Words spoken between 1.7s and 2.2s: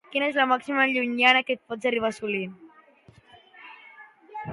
pot arribar a